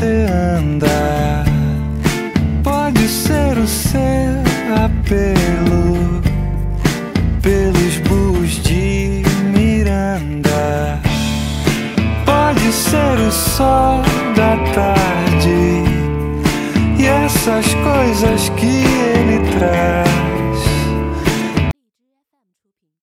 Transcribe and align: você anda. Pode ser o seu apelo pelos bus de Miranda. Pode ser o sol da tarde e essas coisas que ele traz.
você 0.00 0.26
anda. 0.56 1.44
Pode 2.64 3.06
ser 3.06 3.58
o 3.58 3.66
seu 3.66 4.00
apelo 4.82 6.22
pelos 7.42 7.98
bus 8.08 8.62
de 8.62 9.22
Miranda. 9.54 10.98
Pode 12.24 12.72
ser 12.72 13.18
o 13.28 13.30
sol 13.30 14.00
da 14.34 14.56
tarde 14.72 15.84
e 16.98 17.06
essas 17.06 17.74
coisas 17.74 18.48
que 18.56 18.84
ele 18.84 19.38
traz. 19.58 20.09